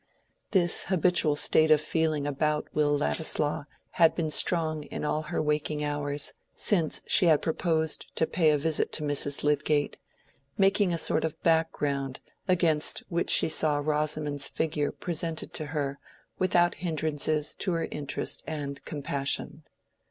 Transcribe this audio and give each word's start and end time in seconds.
This 0.49 0.85
habitual 0.85 1.35
state 1.35 1.69
of 1.69 1.79
feeling 1.79 2.25
about 2.25 2.67
Will 2.73 2.97
Ladislaw 2.97 3.65
had 3.91 4.15
been 4.15 4.31
strong 4.31 4.81
in 4.85 5.05
all 5.05 5.21
her 5.21 5.39
waking 5.39 5.83
hours 5.83 6.33
since 6.55 7.03
she 7.05 7.27
had 7.27 7.43
proposed 7.43 8.07
to 8.15 8.25
pay 8.25 8.49
a 8.49 8.57
visit 8.57 8.91
to 8.93 9.03
Mrs. 9.03 9.43
Lydgate, 9.43 9.99
making 10.57 10.91
a 10.91 10.97
sort 10.97 11.23
of 11.23 11.39
background 11.43 12.19
against 12.47 13.03
which 13.09 13.29
she 13.29 13.47
saw 13.47 13.77
Rosamond's 13.77 14.47
figure 14.47 14.91
presented 14.91 15.53
to 15.53 15.67
her 15.67 15.99
without 16.39 16.73
hindrances 16.81 17.53
to 17.53 17.73
her 17.73 17.87
interest 17.91 18.43
and 18.47 18.83
compassion. 18.85 19.61